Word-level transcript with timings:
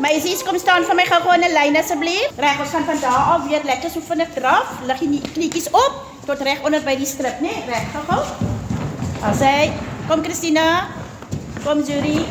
Meisies, 0.00 0.40
kom 0.40 0.56
staan 0.56 0.86
vir 0.88 0.96
my 0.96 1.04
gou-gou 1.04 1.34
in 1.36 1.42
'n 1.44 1.52
lyn 1.52 1.76
asseblief. 1.76 2.30
Reg, 2.40 2.60
ons 2.60 2.70
gaan 2.72 2.84
van 2.88 3.00
daar 3.00 3.36
af 3.36 3.42
weer 3.48 3.60
lekker 3.64 3.90
so 3.90 4.00
vinnig 4.00 4.32
draf. 4.32 4.68
Lig 4.88 4.98
die 4.98 5.20
knietjies 5.20 5.68
op 5.70 5.92
tot 6.24 6.40
reg 6.40 6.64
onder 6.64 6.80
by 6.80 6.96
die 6.96 7.06
strip, 7.06 7.40
né? 7.40 7.52
Nee? 7.52 7.64
Reg, 7.68 7.84
gou-gou. 7.92 8.24
Asai, 9.20 9.72
kom 10.08 10.22
Christina. 10.22 10.88
Kom 11.64 11.84
Judy. 11.84 12.24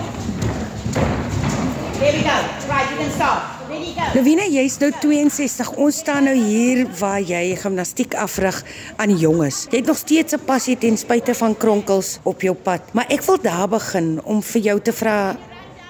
There 1.99 2.11
we 2.11 2.21
go. 2.25 2.37
Right, 2.73 2.89
you 2.89 2.97
can 2.97 3.11
go. 3.19 3.59
Lavina, 4.15 4.47
jy's 4.49 4.79
nou 4.81 4.89
62. 4.99 5.69
Ons 5.77 5.97
staan 6.01 6.25
nou 6.25 6.33
hier 6.33 6.87
waar 6.97 7.21
jy 7.21 7.53
gimnastiek 7.55 8.15
afrig 8.17 8.63
aan 8.97 9.13
jonges. 9.13 9.67
Jy 9.69 9.83
het 9.83 9.85
nog 9.85 9.97
steeds 9.97 10.33
'n 10.33 10.41
passie 10.45 10.77
ten 10.77 10.97
spyte 10.97 11.35
van 11.35 11.57
kronkels 11.57 12.17
op 12.23 12.41
jou 12.41 12.55
pad. 12.55 12.81
Maar 12.93 13.05
ek 13.09 13.21
wil 13.21 13.37
daar 13.41 13.67
begin 13.67 14.21
om 14.23 14.41
vir 14.41 14.61
jou 14.61 14.79
te 14.81 14.93
vra 14.93 15.37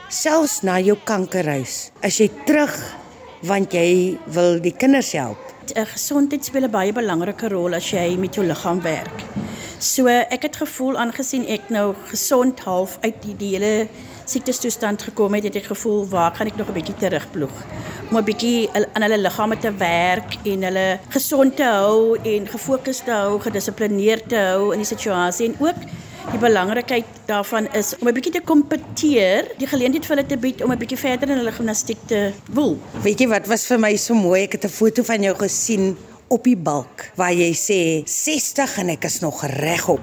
selfs 0.10 0.64
na 0.66 0.80
jou 0.82 0.96
kankerhuis. 1.06 1.92
As 2.02 2.18
jy 2.18 2.30
terug 2.48 2.74
want 3.46 3.74
jy 3.74 4.18
wil 4.34 4.58
die 4.60 4.74
kinders 4.74 5.14
help. 5.14 5.38
'n 5.70 5.86
Gesondheid 5.86 6.44
speel 6.46 6.66
'n 6.66 6.72
baie 6.72 6.92
belangrike 6.92 7.48
rol 7.50 7.76
as 7.76 7.92
jy 7.92 8.18
met 8.18 8.36
jou 8.36 8.44
liggaam 8.44 8.82
werk. 8.82 9.24
So 9.80 10.08
ek 10.08 10.42
het 10.42 10.56
gevoel 10.56 10.98
aangesien 10.98 11.46
ek 11.48 11.70
nou 11.70 11.96
gesond 12.10 12.60
half 12.60 12.98
uit 13.02 13.22
die, 13.22 13.36
die 13.36 13.56
hele 13.56 13.88
siektestoestand 14.26 15.02
gekom 15.02 15.34
het, 15.34 15.44
het 15.44 15.56
ek 15.56 15.70
gevoel 15.72 16.08
waar 16.08 16.32
kan 16.32 16.48
ek 16.48 16.58
nog 16.58 16.70
'n 16.70 16.74
bietjie 16.74 16.98
terugploeg 16.98 17.56
om 18.10 18.18
'n 18.18 18.24
bietjie 18.24 18.70
aan 18.74 19.02
hulle 19.02 19.18
liggame 19.18 19.58
te 19.58 19.72
werk 19.72 20.38
en 20.44 20.64
hulle 20.64 21.00
gesond 21.10 21.56
te 21.56 21.64
hou 21.64 22.18
en 22.18 22.48
gefokus 22.48 23.00
te 23.06 23.12
hou, 23.12 23.40
gedissiplineerd 23.40 24.30
te 24.30 24.38
hou 24.38 24.74
in 24.74 24.80
die 24.80 24.96
situasie 24.96 25.48
en 25.48 25.56
ook 25.60 25.80
die 26.30 26.40
belangrikheid 26.42 27.06
daarvan 27.30 27.68
is 27.74 27.96
om 27.98 28.08
'n 28.08 28.14
bietjie 28.14 28.34
te 28.34 28.42
kompeteer, 28.46 29.50
die 29.58 29.68
geleentheid 29.68 30.06
vir 30.06 30.16
hulle 30.16 30.28
te 30.28 30.38
bied 30.38 30.62
om 30.64 30.72
'n 30.72 30.78
bietjie 30.78 30.98
verder 30.98 31.30
in 31.30 31.38
hulle 31.38 31.52
gimnastiek 31.52 31.98
te 32.06 32.32
woel. 32.54 32.78
Weet 33.02 33.20
jy 33.20 33.28
wat 33.28 33.48
was 33.48 33.66
vir 33.66 33.80
my 33.80 33.96
so 33.96 34.14
mooi? 34.14 34.44
Ek 34.44 34.52
het 34.52 34.66
'n 34.66 34.70
foto 34.70 35.04
van 35.04 35.22
jou 35.22 35.36
gesien 35.36 35.98
op 36.28 36.44
die 36.44 36.58
balk 36.58 37.12
waar 37.16 37.34
jy 37.34 37.54
sê 37.54 38.04
60 38.06 38.78
en 38.78 38.90
ek 38.90 39.06
is 39.06 39.20
nog 39.20 39.44
regop. 39.46 40.02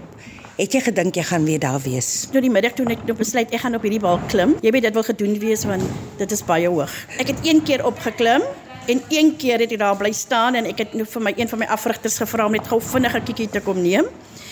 Het 0.56 0.72
jy 0.72 0.80
gedink 0.80 1.14
jy 1.14 1.22
gaan 1.22 1.44
weer 1.44 1.58
daar 1.58 1.80
wees? 1.80 2.28
Nou 2.32 2.40
die 2.40 2.50
middag 2.50 2.72
toe 2.72 2.86
ek 2.86 3.04
nou 3.06 3.16
besluit 3.16 3.50
ek 3.52 3.60
gaan 3.60 3.74
op 3.74 3.82
hierdie 3.82 4.00
balk 4.00 4.28
klim. 4.28 4.56
Jy 4.62 4.70
weet 4.70 4.82
dit 4.82 4.94
wil 4.94 5.02
gedoen 5.02 5.38
wees 5.38 5.64
want 5.64 5.82
dit 6.18 6.32
is 6.32 6.44
baie 6.44 6.68
hoog. 6.68 6.92
Ek 7.18 7.26
het 7.26 7.38
een 7.42 7.62
keer 7.62 7.84
opgeklim 7.86 8.42
en 8.86 9.02
een 9.08 9.36
keer 9.36 9.58
het 9.58 9.72
ek 9.72 9.78
daar 9.78 9.96
bly 9.96 10.12
staan 10.12 10.54
en 10.54 10.66
ek 10.66 10.78
het 10.78 10.94
nou 10.94 11.06
vir 11.06 11.22
my 11.22 11.32
een 11.36 11.48
van 11.48 11.58
my 11.58 11.66
afrigters 11.66 12.18
gevra 12.18 12.46
om 12.46 12.52
net 12.52 12.66
gou 12.66 12.80
vinnig 12.80 13.14
'n 13.14 13.22
kikkie 13.22 13.48
te 13.48 13.60
kom 13.60 13.82
neem. 13.82 14.06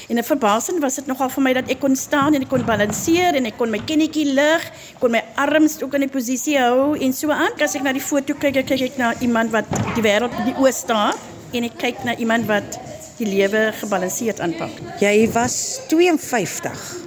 En 0.09 0.19
'n 0.19 0.25
verbasing 0.25 0.81
was 0.81 0.95
dit 0.95 1.07
nogal 1.07 1.29
vir 1.29 1.43
my 1.43 1.53
dat 1.53 1.69
ek 1.69 1.81
kon 1.81 1.97
staan 1.97 2.35
en 2.35 2.43
ek 2.43 2.49
kon 2.49 2.65
balanseer 2.65 3.35
en 3.35 3.47
ek 3.47 3.57
kon 3.57 3.71
my 3.71 3.79
kennetjie 3.79 4.27
lig, 4.35 4.63
kon 5.01 5.11
my 5.11 5.23
arms 5.35 5.83
ook 5.83 5.95
in 5.95 6.03
'n 6.03 6.11
posisie 6.11 6.59
hou 6.59 6.97
en 6.99 7.13
so 7.13 7.31
aan. 7.31 7.53
As 7.63 7.75
ek 7.75 7.83
na 7.83 7.93
die 7.93 8.01
foto 8.01 8.35
kyk, 8.35 8.67
kyk 8.67 8.81
ek 8.81 8.97
na 8.97 9.15
iemand 9.21 9.51
wat 9.51 9.65
die 9.95 10.03
wêreld 10.03 10.33
in 10.39 10.45
die 10.45 10.59
oë 10.61 10.73
staar 10.73 11.15
en 11.53 11.65
ek 11.65 11.79
kyk 11.79 12.05
na 12.05 12.17
iemand 12.17 12.47
wat 12.47 12.79
die 13.19 13.27
lewe 13.27 13.73
gebalanseerd 13.81 14.41
aanpak. 14.41 14.71
Jy 15.01 15.31
was 15.33 15.81
52 15.89 17.05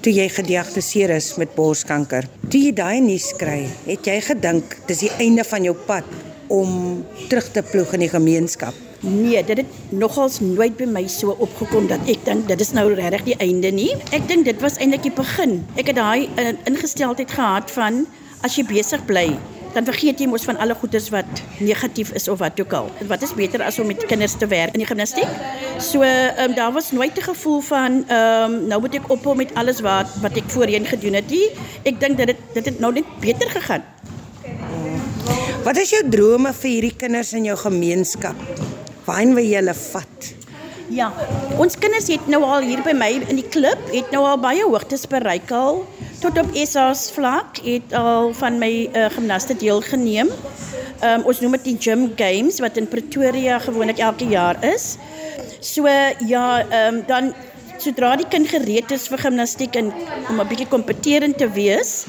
toe 0.00 0.12
jy 0.12 0.28
gediagnoseer 0.28 1.10
is 1.10 1.36
met 1.36 1.54
borskanker. 1.56 2.28
Toe 2.48 2.60
jy 2.60 2.72
daai 2.72 3.00
nuus 3.00 3.32
kry, 3.38 3.66
het 3.86 4.06
jy 4.06 4.20
gedink 4.20 4.76
dis 4.86 4.98
die 4.98 5.12
einde 5.18 5.44
van 5.44 5.64
jou 5.64 5.74
pad 5.74 6.04
om 6.48 7.04
terug 7.28 7.50
te 7.52 7.62
ploeg 7.62 7.92
in 7.98 8.06
die 8.06 8.12
gemeenskap? 8.12 8.87
Nee, 9.00 9.44
dit 9.44 9.56
het 9.56 9.66
nogals 9.94 10.40
nooit 10.40 10.74
by 10.76 10.86
my 10.90 11.04
so 11.06 11.36
opgekom 11.38 11.86
dat 11.86 12.02
ek 12.10 12.24
dink 12.26 12.48
dit 12.50 12.62
is 12.64 12.72
nou 12.74 12.88
regtig 12.90 13.28
die 13.28 13.36
einde 13.38 13.70
nie. 13.70 13.92
Ek 14.10 14.24
dink 14.26 14.48
dit 14.48 14.58
was 14.64 14.80
eintlik 14.82 15.04
die 15.06 15.14
begin. 15.14 15.60
Ek 15.78 15.92
het 15.92 16.00
daai 16.00 16.26
uh, 16.26 16.50
ingesteldheid 16.66 17.30
gehad 17.30 17.70
van 17.70 18.00
as 18.42 18.56
jy 18.58 18.64
besig 18.66 19.04
bly, 19.06 19.28
dan 19.76 19.86
vergeet 19.86 20.18
jy 20.18 20.26
mos 20.26 20.46
van 20.48 20.58
alle 20.58 20.74
goeders 20.74 21.06
wat 21.14 21.42
negatief 21.62 22.10
is 22.18 22.26
of 22.26 22.40
wat 22.42 22.58
ook 22.58 22.74
al. 22.74 22.90
Wat 23.06 23.22
is 23.22 23.34
beter 23.38 23.62
as 23.62 23.78
om 23.78 23.86
met 23.86 24.02
kinders 24.10 24.34
te 24.38 24.48
werk 24.50 24.74
in 24.74 24.82
die 24.82 24.88
gimnastiek? 24.88 25.30
So, 25.78 26.02
ehm 26.02 26.48
um, 26.48 26.56
daar 26.58 26.72
was 26.74 26.90
nooit 26.90 27.14
'n 27.14 27.28
gevoel 27.30 27.60
van 27.60 28.02
ehm 28.08 28.50
um, 28.50 28.66
nou 28.66 28.80
moet 28.80 28.94
ek 28.98 29.10
ophou 29.14 29.36
met 29.36 29.54
alles 29.54 29.78
wat 29.80 30.10
wat 30.22 30.34
ek 30.34 30.50
voorheen 30.50 30.86
gedoen 30.86 31.14
het 31.14 31.30
nie. 31.30 31.46
Ek 31.84 32.00
dink 32.00 32.18
dat 32.18 32.34
dit 32.34 32.40
dit 32.54 32.64
het 32.64 32.78
nou 32.80 32.92
net 32.92 33.06
beter 33.20 33.50
gegaan. 33.50 33.82
Wat 35.62 35.76
is 35.76 35.90
jou 35.90 36.02
drome 36.08 36.52
vir 36.52 36.70
hierdie 36.70 36.96
kinders 36.96 37.32
in 37.32 37.44
jou 37.44 37.56
gemeenskap? 37.56 38.34
Waarheen 39.08 39.32
wil 39.32 39.46
jy 39.46 39.56
hulle 39.56 39.72
vat? 39.72 40.26
Ja, 40.92 41.06
ons 41.60 41.76
kinders 41.80 42.08
het 42.12 42.26
nou 42.28 42.42
al 42.44 42.64
hier 42.68 42.80
by 42.84 42.92
my 42.96 43.08
in 43.28 43.38
die 43.40 43.46
klub 43.48 43.80
het 43.92 44.08
nou 44.12 44.22
al 44.28 44.38
baie 44.40 44.64
hoogtes 44.64 45.06
bereik 45.08 45.48
al 45.52 45.82
tot 46.20 46.36
op 46.40 46.50
SA's 46.56 47.06
vlak 47.14 47.60
het 47.64 47.92
al 47.96 48.32
van 48.36 48.58
my 48.60 48.70
uh, 48.88 49.06
gimnaste 49.14 49.56
deelgeneem. 49.56 50.32
Um, 50.98 51.24
ons 51.30 51.40
noem 51.40 51.56
dit 51.56 51.70
die 51.70 51.76
Gym 51.86 52.08
Games 52.18 52.58
wat 52.64 52.76
in 52.80 52.88
Pretoria 52.90 53.60
gewoonlik 53.62 54.00
elke 54.02 54.28
jaar 54.28 54.58
is. 54.66 54.96
So 55.64 55.88
ja, 56.28 56.46
um, 56.88 57.00
dan 57.08 57.32
sodra 57.78 58.16
die 58.18 58.28
kind 58.28 58.50
gereed 58.50 58.92
is 58.92 59.06
vir 59.08 59.22
gimnastiek 59.24 59.76
en 59.78 59.92
om 60.28 60.40
'n 60.40 60.48
bietjie 60.48 60.68
kompeterend 60.68 61.38
te 61.38 61.48
wees, 61.48 62.04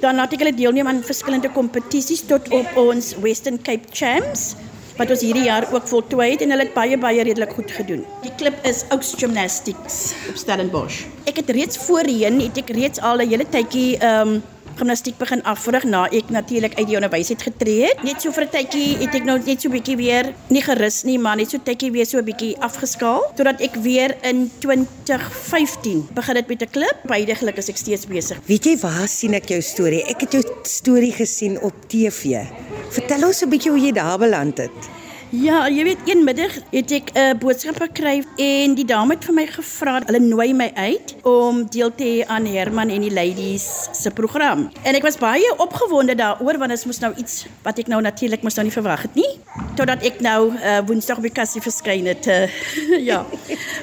dan 0.00 0.16
laat 0.16 0.32
ek 0.32 0.42
hulle 0.42 0.56
deelneem 0.56 0.88
aan 0.88 1.00
verskillende 1.04 1.48
kompetisies 1.48 2.26
tot 2.26 2.50
op 2.50 2.76
ons 2.76 3.14
Western 3.22 3.62
Cape 3.62 3.88
Champs 3.92 4.56
wat 4.96 5.10
ons 5.10 5.20
hierdie 5.20 5.44
jaar 5.44 5.66
ook 5.72 5.88
voltooi 5.88 6.30
het 6.32 6.42
en 6.42 6.50
hulle 6.54 6.66
het 6.68 6.74
baie 6.74 6.98
baie 6.98 7.22
redelik 7.22 7.52
goed 7.52 7.70
gedoen. 7.70 8.04
Die 8.22 8.34
klub 8.36 8.54
is 8.68 8.84
Oaks 8.90 9.14
Gymnastics 9.18 10.14
op 10.28 10.36
Stellenbosch. 10.36 11.04
Ek 11.24 11.36
het 11.36 11.50
reeds 11.50 11.78
voorheen 11.86 12.40
het 12.40 12.58
ek 12.58 12.70
reeds 12.70 13.00
al 13.00 13.22
'n 13.22 13.28
hele 13.28 13.46
tydjie 13.48 13.98
ehm 13.98 14.28
um, 14.28 14.42
gimnastiek 14.78 15.18
begin 15.20 15.42
afrig 15.48 15.84
na 15.84 16.04
ek 16.14 16.30
natuurlik 16.32 16.76
uit 16.78 16.86
die 16.88 16.96
onderwysheid 16.96 17.42
getree 17.44 17.88
het. 17.90 18.02
Net 18.06 18.22
so 18.22 18.32
vir 18.32 18.44
'n 18.44 18.52
tydjie 18.56 18.96
het 19.02 19.14
ek 19.14 19.24
nou 19.24 19.38
net 19.38 19.60
so 19.60 19.68
'n 19.68 19.72
bietjie 19.72 19.96
weer 19.96 20.34
nie 20.48 20.62
gerus 20.62 21.04
nie, 21.04 21.18
maar 21.18 21.36
net 21.36 21.50
so 21.50 21.58
tydjie 21.58 21.90
weer 21.92 22.06
so 22.06 22.18
'n 22.18 22.24
bietjie 22.24 22.56
afgeskaal 22.58 23.32
totdat 23.36 23.60
ek 23.60 23.74
weer 23.74 24.16
in 24.22 24.50
2015 24.60 26.08
begin 26.14 26.36
het 26.36 26.48
met 26.48 26.62
'n 26.62 26.70
klub. 26.70 26.96
Bydiglik 27.04 27.56
is 27.56 27.68
ek 27.68 27.76
steeds 27.76 28.06
besig. 28.06 28.38
Weet 28.46 28.64
jy 28.64 28.76
waar 28.78 29.08
sien 29.08 29.34
ek 29.34 29.48
jou 29.48 29.60
storie? 29.60 30.04
Ek 30.04 30.20
het 30.20 30.32
jou 30.32 30.42
storie 30.62 31.12
gesien 31.12 31.60
op 31.60 31.74
TV. 31.88 32.46
Vertel 32.92 33.24
ons 33.24 33.40
'n 33.40 33.48
bietjie 33.48 33.70
hoe 33.72 33.80
jy 33.80 33.92
daar 33.92 34.18
beland 34.18 34.58
het. 34.58 34.90
Ja, 35.32 35.64
jy 35.68 35.84
weet 35.86 36.00
een 36.04 36.24
middag 36.24 36.52
het 36.70 36.90
ek 36.92 37.12
'n 37.16 37.38
boodskap 37.40 37.78
gekry 37.80 38.20
en 38.36 38.74
die 38.74 38.84
dame 38.84 39.14
het 39.14 39.24
vir 39.24 39.34
my 39.34 39.46
gevra, 39.46 40.02
hulle 40.04 40.20
nooi 40.20 40.52
my 40.52 40.70
uit 40.74 41.14
om 41.22 41.64
deel 41.64 41.94
te 41.94 42.04
hê 42.04 42.26
aan 42.28 42.44
Herman 42.46 42.90
en 42.90 43.00
die 43.00 43.12
ladies 43.12 43.88
se 43.92 44.10
program. 44.10 44.70
En 44.82 44.94
ek 44.94 45.02
was 45.02 45.16
baie 45.16 45.54
opgewonde 45.56 46.14
daaroor 46.14 46.58
want 46.58 46.70
dit 46.70 46.84
moes 46.84 46.98
nou 46.98 47.14
iets 47.16 47.46
wat 47.62 47.78
ek 47.78 47.86
nou 47.86 48.02
natuurlik 48.02 48.42
moes 48.42 48.54
nou 48.54 48.64
nie 48.64 48.72
verwag 48.72 49.02
het 49.02 49.14
nie. 49.14 49.40
Totdat 49.74 50.02
ek 50.02 50.20
nou 50.20 50.52
uh, 50.52 50.80
Woensdag 50.86 51.20
die 51.20 51.32
kassie 51.32 51.62
verskyn 51.62 52.06
het. 52.06 52.26
Uh, 52.26 52.48
ja. 53.10 53.24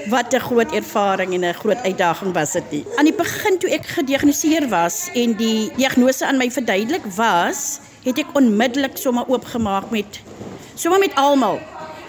Wat 0.07 0.33
'n 0.33 0.39
groot 0.39 0.71
ervaring 0.71 1.33
en 1.33 1.45
'n 1.45 1.53
groot 1.53 1.81
uitdaging 1.81 2.33
was 2.33 2.51
dit 2.51 2.71
nie. 2.71 2.85
Aan 2.97 3.05
die 3.05 3.13
begin 3.13 3.57
toe 3.57 3.69
ek 3.69 3.85
gediagnoseer 3.85 4.69
was 4.69 5.09
en 5.15 5.33
die 5.33 5.71
diagnose 5.75 6.25
aan 6.25 6.37
my 6.37 6.51
verduidelik 6.51 7.05
was, 7.15 7.79
het 8.09 8.23
ek 8.25 8.35
onmiddellik 8.37 8.97
sommer 8.97 9.27
oopgemaak 9.29 9.91
met 9.93 10.21
sommer 10.75 10.99
met 10.99 11.15
almal. 11.19 11.59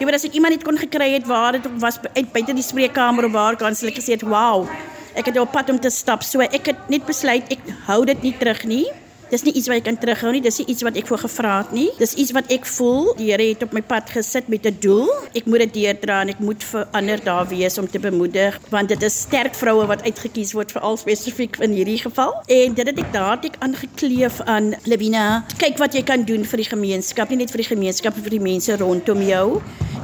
Jy 0.00 0.06
weet 0.08 0.16
as 0.16 0.24
ek 0.24 0.36
iemand 0.38 0.56
net 0.56 0.64
kon 0.64 0.78
gekry 0.80 1.10
het 1.12 1.26
waar 1.28 1.58
dit 1.58 1.66
was 1.82 1.98
uit 2.14 2.32
buite 2.32 2.56
die 2.56 2.64
spreekkamer 2.64 3.28
of 3.28 3.34
waar 3.36 3.58
kan 3.60 3.76
hulle 3.76 3.92
gesê 3.92 4.16
het, 4.16 4.22
"Wow, 4.22 4.68
ek 5.14 5.26
het 5.26 5.38
op 5.38 5.52
pad 5.52 5.70
om 5.70 5.80
te 5.80 5.90
stap." 5.90 6.22
So 6.22 6.40
ek 6.40 6.66
het 6.66 6.88
net 6.88 7.04
besluit 7.04 7.44
ek 7.52 7.60
hou 7.86 8.04
dit 8.04 8.22
nie 8.22 8.36
terug 8.38 8.64
nie. 8.64 8.86
Dis 9.30 9.44
nie 9.46 9.52
iets 9.54 9.68
wat 9.70 9.78
ek 9.78 9.84
kan 9.86 9.98
terughou 10.02 10.32
nie. 10.34 10.40
Dis 10.42 10.58
nie 10.58 10.66
iets 10.72 10.82
wat 10.82 10.96
ek 10.98 11.06
voor 11.06 11.20
gevra 11.22 11.52
het 11.60 11.70
nie. 11.74 11.86
Dis 12.00 12.16
iets 12.18 12.32
wat 12.34 12.50
ek 12.50 12.64
voel. 12.66 13.12
Die 13.14 13.28
Here 13.30 13.44
het 13.52 13.62
op 13.62 13.76
my 13.76 13.82
pad 13.86 14.10
gesit 14.10 14.48
met 14.50 14.66
'n 14.66 14.76
doel. 14.82 15.06
Ek 15.38 15.46
moet 15.46 15.62
dit 15.70 15.74
deurdra 15.74 16.20
en 16.22 16.28
ek 16.34 16.40
moet 16.42 16.64
vir 16.64 16.88
ander 16.90 17.22
daar 17.22 17.46
wees 17.46 17.78
om 17.78 17.86
te 17.86 17.98
bemoedig 17.98 18.58
want 18.70 18.88
dit 18.88 19.02
is 19.02 19.20
sterk 19.20 19.54
vroue 19.54 19.86
wat 19.86 20.02
uitget 20.02 20.32
kies 20.32 20.52
word 20.52 20.72
vir 20.72 20.82
al 20.82 20.96
spesifiek 20.96 21.56
in 21.60 21.70
hierdie 21.70 21.98
geval. 21.98 22.42
En 22.46 22.74
dit 22.74 22.86
het 22.86 22.98
ek 22.98 23.12
dadelik 23.12 23.56
aangekleef 23.58 24.40
aan 24.40 24.74
Lewina. 24.84 25.44
Kyk 25.58 25.78
wat 25.78 25.94
jy 25.94 26.02
kan 26.02 26.24
doen 26.24 26.44
vir 26.44 26.56
die 26.56 26.70
gemeenskap, 26.70 27.28
nie 27.28 27.38
net 27.38 27.50
vir 27.50 27.62
die 27.62 27.70
gemeenskap, 27.76 28.14
maar 28.14 28.22
vir 28.22 28.38
die 28.38 28.46
mense 28.50 28.76
rondom 28.76 29.22
jou. 29.22 29.62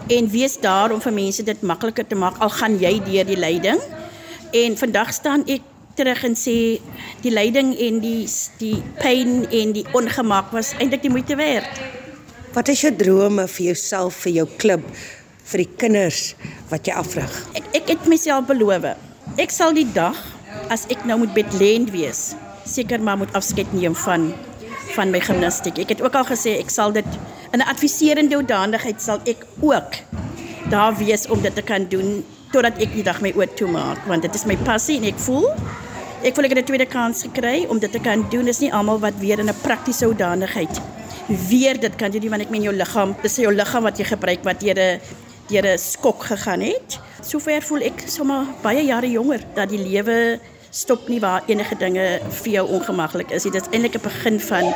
En 0.09 0.31
wees 0.31 0.61
daar 0.61 0.93
om 0.93 1.01
vir 1.01 1.13
mense 1.13 1.43
dit 1.43 1.63
makliker 1.63 2.07
te 2.07 2.15
maak 2.15 2.39
al 2.39 2.51
gaan 2.51 2.79
jy 2.79 3.01
deur 3.03 3.25
die 3.25 3.37
lyding. 3.37 3.81
En 4.53 4.77
vandag 4.77 5.13
staan 5.13 5.43
ek 5.47 5.61
terug 5.97 6.23
en 6.29 6.37
sê 6.39 6.79
die 7.25 7.33
lyding 7.33 7.73
en 7.89 8.01
die 8.03 8.25
die 8.61 8.77
pyn 9.01 9.45
en 9.51 9.75
die 9.77 9.85
ongemak 9.97 10.53
was 10.55 10.75
eintlik 10.79 11.05
die 11.07 11.13
moeite 11.13 11.37
werd. 11.41 11.81
Wat 12.57 12.69
is 12.73 12.83
jou 12.85 12.93
drome 12.97 13.47
vir 13.53 13.65
jouself, 13.71 14.23
vir 14.25 14.33
jou 14.41 14.47
klub, 14.61 14.85
vir 15.51 15.65
die 15.65 15.71
kinders 15.83 16.35
wat 16.71 16.89
jy 16.89 16.97
afrig? 16.97 17.33
Ek 17.59 17.69
ek 17.81 17.95
het 17.95 18.09
myself 18.11 18.49
beloof. 18.49 18.93
Ek 19.41 19.53
sal 19.53 19.77
die 19.77 19.89
dag 19.97 20.17
as 20.73 20.87
ek 20.93 21.05
nou 21.09 21.21
moet 21.25 21.35
bedlend 21.37 21.93
wees, 21.95 22.35
seker 22.65 23.03
maar 23.03 23.19
moet 23.21 23.33
afskeid 23.37 23.73
neem 23.77 23.97
van 24.07 24.33
van 24.95 25.11
my 25.13 25.21
gimnastiek. 25.21 25.77
Ek 25.83 25.97
het 25.97 26.01
ook 26.01 26.15
al 26.17 26.25
gesê 26.25 26.57
ek 26.61 26.71
sal 26.73 26.95
dit 26.95 27.19
in 27.53 27.61
'n 27.61 27.69
adviserende 27.73 28.35
hoedanigheid 28.35 29.03
sal 29.03 29.21
ek 29.25 29.47
ook 29.61 29.93
daar 30.71 30.97
wees 30.97 31.27
om 31.27 31.41
dit 31.43 31.55
te 31.55 31.63
kan 31.63 31.87
doen 31.89 32.25
totdat 32.53 32.79
ek 32.79 32.95
die 32.95 33.03
dag 33.03 33.21
my 33.21 33.33
oop 33.37 33.57
toemaak 33.57 33.99
want 34.07 34.23
dit 34.23 34.35
is 34.35 34.45
my 34.45 34.57
passie 34.67 34.97
en 34.99 35.05
ek 35.05 35.19
voel 35.27 35.47
ek 36.27 36.35
voel 36.35 36.45
ek 36.45 36.57
het 36.57 36.59
'n 36.59 36.69
tweede 36.71 36.87
kans 36.87 37.23
gekry 37.23 37.67
om 37.69 37.79
dit 37.79 37.93
te 37.93 38.01
kan 38.01 38.27
doen. 38.31 38.45
Dis 38.45 38.59
nie 38.59 38.73
almal 38.73 38.99
wat 38.99 39.15
weer 39.19 39.39
in 39.39 39.49
'n 39.49 39.61
praktiese 39.63 40.05
hoedanigheid 40.05 40.81
weer 41.29 41.79
dit 41.81 41.95
kan 41.99 42.13
jy 42.13 42.21
nie 42.23 42.31
want 42.31 42.43
ek 42.43 42.53
meen 42.55 42.67
jou 42.69 42.75
liggaam, 42.75 43.15
dis 43.23 43.39
jou 43.43 43.53
liggaam 43.53 43.87
wat 43.87 43.99
jy 43.99 44.07
gebruik 44.07 44.45
wat 44.47 44.63
jy 44.63 44.75
'n 44.75 45.01
deur 45.49 45.67
'n 45.67 45.79
skok 45.79 46.23
gegaan 46.25 46.61
het. 46.61 46.99
Sover 47.23 47.63
voel 47.63 47.83
ek 47.83 48.05
sommer 48.07 48.47
baie 48.63 48.85
jare 48.85 49.11
jonger 49.11 49.41
dat 49.55 49.69
die 49.69 49.79
lewe 49.79 50.39
stop 50.71 51.09
nie 51.09 51.21
waar 51.21 51.43
enige 51.47 51.77
dinge 51.79 52.21
vir 52.31 52.53
jou 52.53 52.67
ongemaklik 52.69 53.31
is. 53.31 53.43
Dit 53.43 53.55
is 53.55 53.69
eintlik 53.71 53.95
'n 53.95 54.03
begin 54.03 54.41
van 54.41 54.75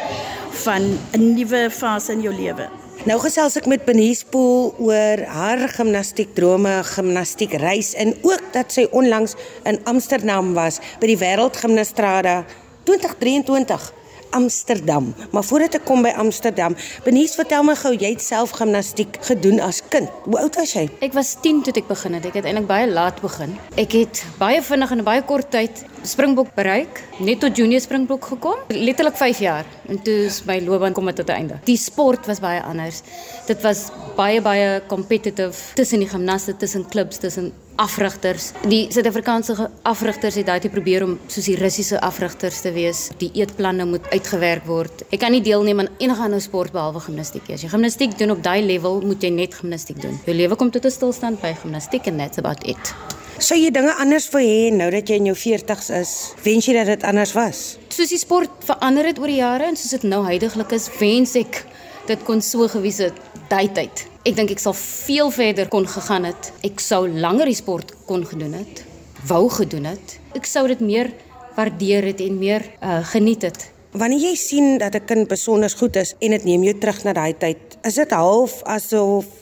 van 0.50 0.98
'n 1.12 1.34
nuwe 1.34 1.70
fase 1.70 2.12
in 2.12 2.22
jou 2.22 2.34
lewe. 2.34 2.68
Nou 3.08 3.14
gesels 3.16 3.54
ek 3.56 3.64
met 3.64 3.86
Benice 3.86 4.26
Pool 4.28 4.74
oor 4.84 5.22
haar 5.32 5.62
gimnastiekdrome, 5.72 6.82
gimnastiekreis 6.84 7.94
en 7.96 8.12
ook 8.28 8.50
dat 8.52 8.74
sy 8.76 8.84
onlangs 8.92 9.38
in 9.64 9.78
Amsterdam 9.88 10.50
was 10.52 10.82
by 11.00 11.08
die 11.08 11.16
Wêreldgimnastrada 11.16 12.42
2023. 12.84 13.88
Amsterdam. 14.36 15.08
Maar 15.32 15.42
voordat 15.42 15.80
ek 15.80 15.88
kom 15.88 16.04
by 16.06 16.12
Amsterdam, 16.20 16.76
Benies, 17.02 17.32
vertel 17.34 17.64
my 17.66 17.74
gou, 17.80 17.90
jy 17.96 18.12
het 18.12 18.22
self 18.22 18.52
gimnastiek 18.60 19.16
gedoen 19.26 19.58
as 19.64 19.80
kind. 19.90 20.06
Hoe 20.28 20.38
oud 20.44 20.60
was 20.60 20.76
jy? 20.76 20.84
Ek 21.02 21.16
was 21.16 21.32
10 21.42 21.64
toe 21.66 21.74
ek 21.80 21.88
begin 21.88 22.14
het. 22.14 22.28
Ek 22.28 22.38
het 22.38 22.46
eintlik 22.46 22.68
baie 22.68 22.86
laat 22.86 23.18
begin. 23.24 23.56
Ek 23.80 23.96
het 23.96 24.22
baie 24.38 24.62
vinnig 24.62 24.92
in 24.92 25.02
'n 25.02 25.08
baie 25.08 25.24
kort 25.24 25.50
tyd 25.50 25.82
Springbok 26.04 26.54
bereik, 26.54 27.02
net 27.18 27.40
tot 27.40 27.56
junior 27.56 27.80
Springbok 27.80 28.24
gekom. 28.24 28.56
Letterlik 28.68 29.16
5 29.16 29.38
jaar 29.38 29.64
en 29.90 30.02
toe 30.06 30.14
is 30.26 30.42
my 30.48 30.60
loopbaan 30.64 30.94
kom 30.96 31.10
tot 31.14 31.28
'n 31.28 31.38
einde. 31.40 31.58
Die 31.64 31.76
sport 31.76 32.26
was 32.26 32.40
baie 32.40 32.62
anders. 32.62 33.02
Dit 33.46 33.62
was 33.62 33.90
baie 34.16 34.40
baie 34.40 34.82
competitive 34.86 35.74
tussen 35.74 35.98
die 35.98 36.08
gimnaste, 36.08 36.56
tussen 36.56 36.88
klubs, 36.88 37.18
tussen 37.18 37.52
afrigters. 37.76 38.52
Die 38.68 38.86
Suid-Afrikaanse 38.92 39.70
afrigters 39.82 40.34
het 40.34 40.46
daai 40.46 40.60
te 40.60 40.68
probeer 40.68 41.04
om 41.04 41.18
soos 41.26 41.44
die 41.44 41.56
Russiese 41.56 42.00
afrigters 42.00 42.60
te 42.60 42.72
wees. 42.72 43.08
Die 43.18 43.30
eetplanne 43.34 43.84
moet 43.84 44.10
uitgewerk 44.10 44.66
word. 44.68 45.04
Ek 45.10 45.20
kan 45.20 45.32
nie 45.32 45.42
deelneem 45.42 45.80
aan 45.80 45.88
enige 45.98 46.22
ander 46.22 46.40
sport 46.40 46.72
behalwe 46.72 47.00
gimnastiek 47.00 47.48
nie. 47.48 47.54
As 47.54 47.62
jy 47.62 47.72
gimnastiek 47.72 48.18
doen 48.18 48.30
op 48.36 48.42
daai 48.42 48.60
level, 48.62 49.00
moet 49.00 49.22
jy 49.22 49.30
net 49.30 49.54
gimnastiek 49.54 50.00
doen. 50.02 50.20
Jou 50.26 50.36
lewe 50.36 50.56
kom 50.56 50.70
tot 50.70 50.84
'n 50.84 50.90
stilstand 50.90 51.40
by 51.40 51.54
gimnastiek 51.62 52.06
en 52.06 52.18
that's 52.18 52.38
about 52.38 52.66
it. 52.66 52.94
Sou 53.40 53.56
jy 53.56 53.70
dinge 53.72 53.94
anders 53.96 54.26
wou 54.34 54.40
hê 54.44 54.68
nou 54.68 54.90
dat 54.92 55.08
jy 55.08 55.16
in 55.16 55.30
jou 55.30 55.36
40's 55.38 55.86
is? 55.96 56.10
Wens 56.44 56.66
jy 56.68 56.74
dat 56.76 56.90
dit 56.90 57.04
anders 57.08 57.30
was? 57.32 57.60
Soos 57.88 58.10
die 58.12 58.18
sport 58.20 58.66
verander 58.68 59.08
het 59.08 59.16
oor 59.22 59.32
die 59.32 59.38
jare 59.38 59.70
en 59.70 59.78
soos 59.80 59.94
dit 59.96 60.04
nou 60.12 60.18
heidaglik 60.26 60.74
is, 60.76 60.90
wens 61.00 61.32
ek 61.40 61.62
dit 62.10 62.26
kon 62.28 62.44
so 62.44 62.68
gewees 62.68 63.00
het 63.00 63.16
daai 63.48 63.72
tyd. 63.72 64.04
Ek 64.28 64.36
dink 64.36 64.52
ek 64.52 64.60
sal 64.60 64.76
veel 64.76 65.32
verder 65.32 65.72
kon 65.72 65.88
gegaan 65.88 66.28
het. 66.28 66.50
Ek 66.68 66.84
sou 66.84 67.06
langer 67.08 67.48
die 67.48 67.56
sport 67.56 67.96
kon 68.10 68.28
gedoen 68.28 68.58
het. 68.60 68.84
Wou 69.32 69.46
gedoen 69.56 69.88
het. 69.94 70.18
Ek 70.36 70.44
sou 70.44 70.66
dit 70.68 70.84
meer 70.84 71.08
waardeer 71.56 72.12
het 72.12 72.20
en 72.20 72.36
meer 72.44 72.68
uh, 72.84 73.00
geniet 73.08 73.48
het. 73.48 73.70
Wanneer 73.96 74.20
jy 74.28 74.36
sien 74.36 74.76
dat 74.78 75.00
'n 75.00 75.08
kind 75.08 75.32
besonder 75.32 75.72
goed 75.72 75.96
is 75.96 76.12
en 76.20 76.36
dit 76.36 76.44
neem 76.44 76.68
jou 76.68 76.76
terug 76.78 77.04
na 77.08 77.16
daai 77.16 77.32
tyd, 77.32 77.80
is 77.88 77.94
dit 77.96 78.10
half 78.10 78.60
asof 78.68 79.39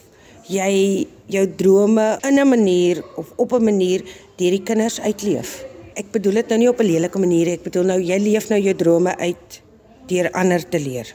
jy 0.49 1.07
jou 1.29 1.45
drome 1.57 2.19
in 2.25 2.39
'n 2.41 2.49
manier 2.49 3.05
of 3.17 3.33
op 3.37 3.53
'n 3.53 3.65
manier 3.65 4.03
deur 4.37 4.51
die 4.51 4.63
kinders 4.63 5.01
uitleef. 5.01 5.65
Ek 5.95 6.11
bedoel 6.11 6.33
dit 6.33 6.49
nou 6.49 6.59
nie 6.59 6.69
op 6.69 6.81
'n 6.81 6.87
lelike 6.87 7.19
manier 7.19 7.47
nie. 7.47 7.55
Ek 7.55 7.63
bedoel 7.63 7.85
nou 7.85 8.01
jy 8.01 8.19
leef 8.19 8.49
nou 8.49 8.61
jou 8.61 8.75
drome 8.75 9.17
uit 9.17 9.63
deur 10.07 10.31
ander 10.33 10.69
te 10.69 10.81
leer. 10.81 11.15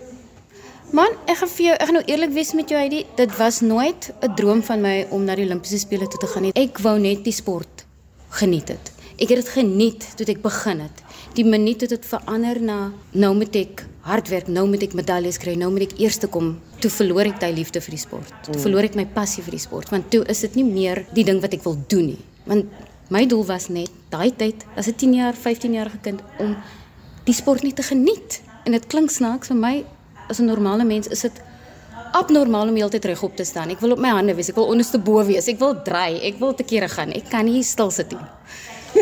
Man, 0.91 1.09
ek 1.25 1.38
gaan 1.38 1.50
vir 1.50 1.65
jou, 1.65 1.74
ek 1.74 1.85
gaan 1.85 1.94
nou 1.94 2.06
eerlik 2.06 2.33
wees 2.35 2.53
met 2.53 2.69
jou 2.69 2.80
Heidi, 2.80 3.06
dit 3.15 3.38
was 3.38 3.62
nooit 3.62 4.13
'n 4.21 4.35
droom 4.35 4.63
van 4.63 4.81
my 4.81 5.07
om 5.09 5.24
na 5.24 5.36
die 5.36 5.45
Olimpiese 5.45 5.79
spele 5.79 6.07
toe 6.07 6.19
te 6.19 6.27
gaan 6.27 6.41
nie. 6.44 6.51
Ek 6.53 6.77
wou 6.77 7.00
net 7.00 7.24
die 7.24 7.33
sport 7.33 7.86
geniet 8.29 8.68
het. 8.68 8.92
Ek 9.13 9.30
het 9.30 9.44
dit 9.44 9.50
geniet 9.54 10.06
toe 10.18 10.25
ek 10.31 10.42
begin 10.42 10.80
het. 10.88 11.01
Die 11.38 11.45
minuut 11.45 11.81
het 11.86 11.92
dit 11.94 12.06
verander 12.06 12.60
na 12.62 12.77
nou 13.12 13.33
moet 13.38 13.56
ek 13.56 13.83
hard 14.07 14.30
werk, 14.33 14.48
nou 14.50 14.65
moet 14.68 14.83
ek 14.88 14.95
medaljes 14.98 15.38
kry, 15.42 15.54
nou 15.60 15.69
moet 15.74 15.86
ek 15.86 16.00
eerste 16.01 16.27
kom. 16.27 16.56
Toe 16.81 16.89
verloor 16.92 17.30
ek 17.30 17.39
daai 17.44 17.54
liefde 17.54 17.81
vir 17.81 17.95
die 17.95 18.01
sport. 18.01 18.33
Toe 18.48 18.57
verloor 18.60 18.88
ek 18.89 18.98
my 18.98 19.06
passie 19.06 19.44
vir 19.45 19.56
die 19.56 19.62
sport, 19.62 19.94
want 19.94 20.10
toe 20.13 20.24
is 20.31 20.42
dit 20.48 20.57
nie 20.60 20.65
meer 20.65 21.06
die 21.13 21.25
ding 21.27 21.44
wat 21.44 21.54
ek 21.54 21.63
wil 21.68 21.77
doen 21.94 22.10
nie. 22.13 22.19
Want 22.50 22.74
my 23.13 23.24
doel 23.30 23.45
was 23.45 23.69
net 23.69 23.94
daai 24.10 24.31
tyd 24.36 24.65
as 24.75 24.88
'n 24.88 24.98
10 24.98 25.13
jaar, 25.13 25.33
15 25.33 25.74
jarige 25.74 26.00
kind 26.01 26.21
om 26.39 26.57
die 27.25 27.33
sport 27.33 27.63
net 27.63 27.75
te 27.75 27.83
geniet. 27.83 28.42
En 28.65 28.71
dit 28.71 28.88
klink 28.88 29.12
snaaks 29.12 29.48
vir 29.48 29.57
my 29.57 29.86
as 30.30 30.39
'n 30.39 30.45
normale 30.45 30.83
mens 30.83 31.07
is 31.07 31.21
dit 31.21 31.42
abnormaal 32.13 32.69
om 32.69 32.75
heeltyd 32.75 33.06
regop 33.06 33.36
te 33.36 33.44
staan. 33.44 33.69
Ek 33.69 33.80
wil 33.80 33.92
op 33.92 34.00
my 34.00 34.10
hande 34.10 34.36
wees, 34.36 34.50
ek 34.50 34.56
wil 34.56 34.69
onderste 34.69 35.00
bo 35.00 35.24
wees, 35.25 35.48
ek 35.48 35.60
wil 35.60 35.81
draai, 35.86 36.21
ek 36.21 36.39
wil 36.39 36.54
te 36.54 36.63
kere 36.63 36.88
gaan. 36.88 37.12
Ek 37.12 37.30
kan 37.30 37.45
nie 37.45 37.63
stil 37.63 37.92
sit 37.92 38.12
nie. 38.12 38.19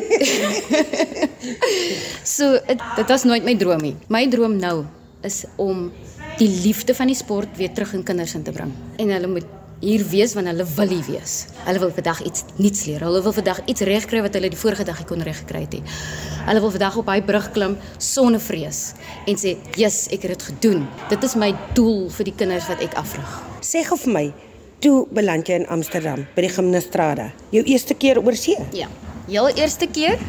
so 2.36 2.60
het, 2.66 2.82
dit 2.96 3.08
was 3.08 3.24
nooit 3.24 3.46
my 3.46 3.56
droom 3.58 3.82
nie. 3.82 3.96
My 4.08 4.26
droom 4.30 4.58
nou 4.60 4.84
is 5.26 5.44
om 5.62 5.90
die 6.38 6.50
liefde 6.50 6.96
van 6.98 7.10
die 7.12 7.18
sport 7.18 7.58
weer 7.58 7.74
terug 7.74 7.94
in 7.94 8.04
kinders 8.04 8.36
in 8.38 8.44
te 8.44 8.52
bring. 8.52 8.72
En 8.98 9.12
hulle 9.14 9.28
moet 9.28 9.50
hier 9.82 10.04
wees 10.06 10.36
want 10.38 10.50
hulle 10.50 10.66
wil 10.76 10.94
hier 10.94 11.06
wees. 11.10 11.36
Hulle 11.66 11.82
wil 11.82 11.92
vandag 11.96 12.22
iets 12.26 12.46
nuuts 12.62 12.86
leer. 12.86 13.02
Hulle 13.06 13.22
wil 13.26 13.34
vandag 13.34 13.64
iets 13.66 13.86
regkry 13.90 14.22
wat 14.22 14.38
hulle 14.38 14.52
die 14.54 14.60
vorige 14.60 14.86
dag 14.88 15.00
nie 15.02 15.08
kon 15.10 15.26
regkry 15.26 15.64
het 15.66 15.78
nie. 15.78 15.84
Hulle 16.46 16.64
wil 16.64 16.74
vandag 16.78 17.00
op 17.02 17.10
daai 17.10 17.26
brug 17.26 17.50
klim 17.56 17.78
sonder 17.98 18.42
vrees 18.42 18.94
en 19.28 19.38
sê, 19.38 19.58
"Yes, 19.76 20.08
ek 20.12 20.22
het 20.22 20.38
dit 20.38 20.44
gedoen." 20.44 20.88
Dit 21.10 21.24
is 21.24 21.36
my 21.36 21.54
doel 21.74 22.10
vir 22.10 22.26
die 22.26 22.36
kinders 22.36 22.68
wat 22.68 22.82
ek 22.82 22.94
afrig. 22.94 23.42
Sê 23.62 23.84
gou 23.84 23.98
vir 23.98 24.14
my, 24.14 24.34
toe 24.80 25.08
beland 25.12 25.48
jy 25.48 25.56
in 25.56 25.68
Amsterdam 25.68 26.28
by 26.36 26.42
die 26.42 26.50
Gimnastrada? 26.50 27.32
Jou 27.52 27.64
eerste 27.64 27.94
keer 27.94 28.20
oor 28.20 28.36
see? 28.36 28.58
Ja. 28.72 28.88
Heel 29.32 29.48
eerste 29.48 29.88
keer 29.88 30.20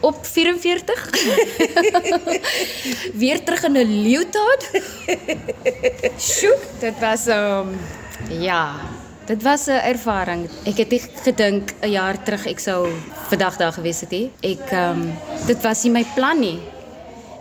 op 0.00 0.26
44 0.26 1.10
weer 3.22 3.42
terug 3.44 3.62
in 3.66 3.76
'n 3.76 4.02
leeutard. 4.02 4.70
Sjoe, 6.18 6.58
dit 6.78 6.98
was 7.00 7.26
um 7.26 7.74
ja, 8.38 8.78
dit 9.26 9.42
was 9.42 9.66
'n 9.66 9.82
ervaring. 9.90 10.46
Ek 10.64 10.76
het 10.76 10.90
nie 10.90 11.02
gedink 11.22 11.74
'n 11.82 11.90
jaar 11.90 12.22
terug 12.22 12.46
ek 12.46 12.58
sou 12.58 12.92
vandag 13.28 13.56
daar 13.56 13.72
gewees 13.72 14.00
het 14.00 14.10
nie. 14.10 14.30
Ek 14.40 14.70
um 14.72 15.18
dit 15.46 15.62
was 15.62 15.82
nie 15.82 15.92
my 15.92 16.04
plan 16.14 16.38
nie. 16.38 16.60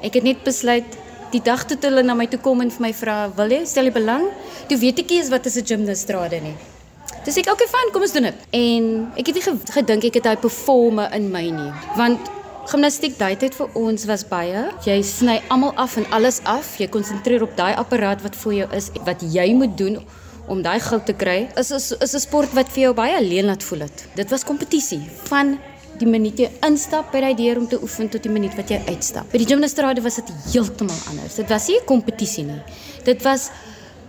Ek 0.01 0.13
het 0.13 0.23
net 0.23 0.43
besluit 0.43 0.97
die 1.31 1.41
dag 1.41 1.65
toe 1.65 1.77
hulle 1.81 2.03
na 2.03 2.13
my 2.13 2.25
toe 2.25 2.39
kom 2.39 2.61
en 2.61 2.71
vir 2.71 2.81
my 2.81 2.93
vra, 2.93 3.29
"Wil 3.35 3.49
jy 3.49 3.65
stel 3.65 3.83
jy 3.85 3.91
belang?" 3.91 4.25
Toe 4.67 4.77
weet 4.77 4.99
ek 4.99 5.09
nie 5.09 5.17
eens 5.17 5.29
wat 5.29 5.45
is 5.45 5.57
'n 5.57 5.65
gimnastrade 5.65 6.41
nie. 6.41 6.57
Dis 7.27 7.35
ek 7.41 7.49
okay 7.51 7.67
fyn, 7.67 7.89
kom 7.91 8.05
ons 8.05 8.13
doen 8.15 8.23
dit. 8.29 8.43
En 8.55 8.85
ek 9.19 9.27
het 9.27 9.35
nie 9.35 9.41
gedink 9.75 10.05
ek 10.07 10.17
het 10.21 10.27
daai 10.29 10.37
performe 10.39 11.09
in 11.17 11.25
my 11.33 11.41
nie, 11.51 11.71
want 11.99 12.29
gimnastiek 12.71 13.17
daai 13.19 13.35
tyd 13.41 13.57
vir 13.57 13.75
ons 13.75 14.05
was 14.07 14.23
baie. 14.29 14.61
Jy 14.87 14.95
sny 15.03 15.35
almal 15.51 15.73
af 15.75 15.97
en 15.99 16.07
alles 16.15 16.39
af. 16.47 16.69
Jy 16.79 16.87
konsentreer 16.93 17.43
op 17.43 17.51
daai 17.59 17.73
apparaat 17.75 18.23
wat 18.23 18.39
voor 18.39 18.55
jou 18.61 18.69
is, 18.79 18.87
wat 19.03 19.27
jy 19.35 19.49
moet 19.59 19.75
doen 19.75 19.99
om 20.47 20.63
daai 20.63 20.79
goud 20.79 21.03
te 21.03 21.17
kry. 21.19 21.49
Is 21.59 21.75
is 21.75 21.91
is 21.99 22.15
'n 22.15 22.23
sport 22.29 22.55
wat 22.55 22.71
vir 22.71 22.83
jou 22.87 22.93
baie 22.95 23.19
alleen 23.19 23.51
laat 23.51 23.63
voel 23.63 23.83
het. 23.91 24.07
Dit 24.15 24.31
was 24.31 24.47
kompetisie 24.47 25.03
van 25.27 25.57
die 25.99 26.07
minuut 26.07 26.39
jy 26.39 26.49
instap 26.63 27.11
by 27.11 27.19
daai 27.19 27.35
deur 27.35 27.57
om 27.57 27.67
te 27.67 27.81
oefen 27.81 28.07
tot 28.09 28.23
die 28.23 28.31
minuut 28.31 28.55
wat 28.55 28.69
jy 28.69 28.79
uitstap. 28.87 29.31
By 29.31 29.37
die 29.37 29.47
gimnastrade 29.51 30.01
was 30.01 30.15
dit 30.15 30.31
heeltemal 30.53 31.01
anders. 31.09 31.35
Dit 31.35 31.49
was 31.49 31.67
nie 31.67 31.75
'n 31.75 31.85
kompetisie 31.85 32.45
nie. 32.45 32.61
Dit 33.03 33.21
was 33.23 33.51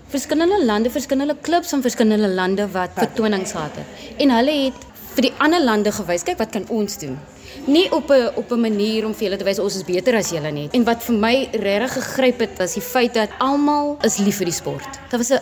verskillende 0.08 0.64
lande, 0.64 0.90
verskillende 0.90 1.36
klubs 1.40 1.68
van 1.68 1.82
verskillende 1.82 2.28
lande 2.28 2.68
wat 2.72 2.90
vertonings 2.96 3.52
gehad 3.52 3.76
het. 3.76 4.06
En 4.18 4.30
hulle 4.30 4.54
het 4.64 4.86
vir 5.14 5.28
die 5.28 5.34
ander 5.44 5.60
lande 5.64 5.92
gewys, 5.92 6.24
kyk 6.24 6.38
wat 6.40 6.54
kan 6.54 6.64
ons 6.72 6.98
doen. 7.02 7.18
Nie 7.66 7.88
op 7.92 8.10
'n 8.10 8.30
op 8.36 8.52
'n 8.52 8.60
manier 8.60 9.04
om 9.06 9.14
vir 9.14 9.24
hulle 9.28 9.36
te 9.36 9.44
wys 9.44 9.58
ons 9.58 9.76
is 9.76 9.84
beter 9.84 10.14
as 10.16 10.30
julle 10.30 10.50
nie. 10.50 10.68
En 10.72 10.84
wat 10.84 11.02
vir 11.02 11.14
my 11.14 11.48
regtig 11.52 11.92
gegryp 11.92 12.38
het, 12.40 12.58
was 12.58 12.74
die 12.74 12.82
feit 12.82 13.14
dat 13.14 13.28
almal 13.38 13.98
is 14.02 14.18
lief 14.18 14.36
vir 14.36 14.46
die 14.46 14.54
sport. 14.54 14.98
Daar 15.10 15.18
was 15.18 15.30
'n 15.30 15.40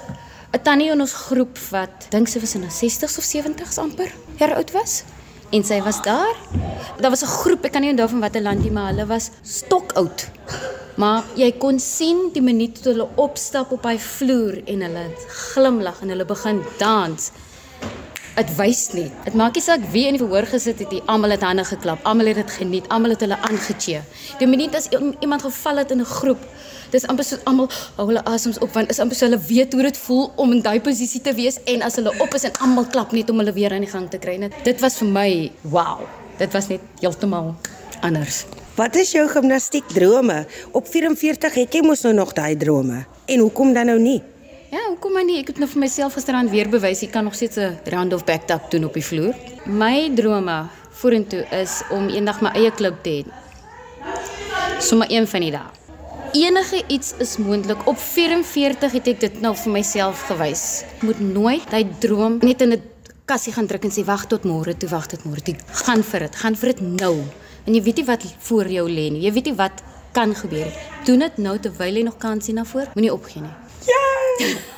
'n 0.52 0.62
tannie 0.62 0.90
in 0.90 1.00
ons 1.00 1.12
groep 1.12 1.58
wat 1.70 2.06
dink 2.10 2.28
sy 2.28 2.40
was 2.40 2.54
in 2.54 2.62
haar 2.62 2.70
60s 2.72 3.18
of 3.18 3.24
70s 3.24 3.78
amper 3.78 4.10
jaar 4.38 4.54
oud 4.54 4.70
was. 4.72 5.02
En 5.50 5.64
sy 5.64 5.82
was 5.82 6.02
daar. 6.02 6.36
Daar 7.00 7.10
was 7.10 7.22
'n 7.22 7.26
groep, 7.26 7.64
ek 7.64 7.72
kan 7.72 7.80
nie 7.82 7.90
onthou 7.90 8.08
van 8.08 8.20
watter 8.20 8.42
land 8.42 8.62
nie, 8.62 8.70
maar 8.70 8.90
hulle 8.90 9.06
was 9.06 9.30
stokoud. 9.42 10.28
Maar 10.96 11.26
jy 11.36 11.50
kon 11.60 11.76
sien 11.82 12.30
die 12.32 12.42
minuut 12.44 12.78
toe 12.80 12.94
hulle 12.94 13.08
opstap 13.20 13.72
op 13.76 13.84
hy 13.84 13.98
vloer 14.00 14.62
en 14.64 14.84
hulle 14.86 15.02
glimlag 15.52 16.00
en 16.00 16.12
hulle 16.14 16.24
begin 16.28 16.62
dans. 16.80 17.28
Dit 18.36 18.52
wys 18.56 18.80
net. 18.96 19.12
Dit 19.24 19.36
maak 19.36 19.56
nie 19.56 19.64
saak 19.64 19.84
wie 19.92 20.06
in 20.08 20.16
die 20.16 20.22
verhoor 20.22 20.48
gesit 20.48 20.80
het, 20.80 20.94
almal 21.12 21.32
het 21.36 21.44
hande 21.44 21.64
geklap, 21.68 22.00
almal 22.08 22.32
het 22.32 22.40
dit 22.40 22.54
geniet, 22.58 22.88
almal 22.92 23.12
het 23.12 23.24
hulle 23.24 23.36
aangechee. 23.48 24.02
Die 24.40 24.48
minuut 24.48 24.76
as 24.76 24.88
iemand 24.92 25.44
geval 25.44 25.84
het 25.84 25.92
in 25.92 26.00
'n 26.00 26.08
groep, 26.16 26.42
dis 26.90 27.06
amper 27.06 27.24
so 27.24 27.36
almal 27.44 27.68
hou 27.96 28.06
hulle 28.08 28.24
asems 28.24 28.58
op 28.58 28.72
want 28.72 28.90
is 28.90 29.00
amper 29.00 29.16
so 29.16 29.26
hulle 29.26 29.40
weet 29.48 29.72
hoe 29.72 29.82
dit 29.82 29.96
voel 29.96 30.32
om 30.36 30.52
in 30.52 30.62
daai 30.62 30.80
posisie 30.80 31.20
te 31.20 31.34
wees 31.34 31.58
en 31.64 31.82
as 31.82 31.96
hulle 31.96 32.12
op 32.18 32.34
is 32.34 32.44
en 32.44 32.52
almal 32.60 32.86
klap 32.86 33.12
net 33.12 33.30
om 33.30 33.38
hulle 33.38 33.52
weer 33.52 33.72
aan 33.72 33.84
die 33.84 33.90
gang 33.90 34.10
te 34.10 34.18
kry. 34.18 34.36
Net 34.36 34.52
dit 34.64 34.80
was 34.80 34.96
vir 34.96 35.08
my, 35.08 35.52
wow. 35.62 36.00
Dit 36.38 36.52
was 36.52 36.68
net 36.68 36.80
heeltemal 37.00 37.54
anders. 38.00 38.44
Wat 38.76 38.92
is 39.00 39.10
jou 39.14 39.22
gimnastiekdrome? 39.28 40.42
Op 40.76 40.88
44 40.92 41.54
het 41.56 41.74
jy 41.74 41.80
mos 41.80 42.02
nou 42.04 42.10
nog 42.12 42.34
daai 42.36 42.58
drome. 42.60 43.06
En 43.24 43.40
hoekom 43.40 43.70
dan 43.72 43.88
nou 43.88 43.96
nie? 43.96 44.18
Ja, 44.68 44.82
hoekom 44.90 45.14
maar 45.16 45.24
nie? 45.24 45.38
Ek 45.40 45.48
het 45.48 45.60
nou 45.62 45.68
vir 45.70 45.80
myself 45.80 46.18
gisteraan 46.18 46.50
weer 46.52 46.68
bewys 46.68 47.00
ek 47.06 47.14
kan 47.14 47.24
nog 47.24 47.34
steeds 47.34 47.56
'n 47.56 47.78
round 47.88 48.12
of 48.12 48.24
back 48.24 48.44
tap 48.46 48.70
doen 48.70 48.84
op 48.84 48.92
die 48.92 49.04
vloer. 49.04 49.32
My 49.64 50.10
drome 50.14 50.68
vorentoe 50.90 51.46
is 51.62 51.82
om 51.90 52.08
eendag 52.08 52.40
my 52.40 52.50
eie 52.52 52.70
klub 52.70 53.02
te 53.02 53.10
hê. 53.10 53.24
Sommige 54.78 55.12
een 55.12 55.26
van 55.26 55.40
die 55.40 55.50
dae. 55.50 55.70
Enige 56.32 56.82
iets 56.86 57.14
is 57.18 57.36
moontlik. 57.36 57.86
Op 57.86 57.98
44 57.98 58.92
het 58.92 59.06
ek 59.06 59.20
dit 59.20 59.40
nou 59.40 59.56
vir 59.56 59.72
myself 59.72 60.20
gewys. 60.28 60.84
Moet 61.00 61.20
nooit 61.20 61.70
hy 61.70 61.86
droom 61.98 62.38
net 62.40 62.60
in 62.60 62.72
'n 62.72 62.82
kassie 63.24 63.52
gaan 63.52 63.66
druk 63.66 63.84
en 63.84 63.90
sê 63.90 64.04
wag 64.04 64.26
tot 64.26 64.44
môre 64.44 64.76
toe, 64.76 64.88
wag 64.88 65.06
tot 65.06 65.24
môre 65.24 65.42
toe. 65.42 65.54
Gaan 65.66 66.02
vir 66.02 66.20
dit, 66.20 66.36
gaan 66.36 66.56
vir 66.56 66.68
dit 66.68 66.80
nou. 66.80 67.24
En 67.66 67.74
jy 67.74 67.82
weet 67.82 67.96
nie 68.02 68.06
wat 68.06 68.24
voor 68.48 68.70
jou 68.70 68.86
lê 68.90 69.08
nie. 69.10 69.24
Jy 69.26 69.32
weet 69.32 69.50
nie 69.50 69.56
wat 69.58 69.82
kan 70.14 70.34
gebeur 70.34 70.70
nie. 70.70 70.86
Doen 71.08 71.26
dit 71.26 71.42
nou 71.42 71.58
terwyl 71.58 71.98
jy 71.98 72.06
nog 72.06 72.16
kans 72.22 72.46
sien 72.46 72.54
na 72.60 72.64
voor. 72.64 72.86
Moenie 72.94 73.12
opgee 73.12 73.42
nie. 73.42 73.54
Ja! 73.90 74.74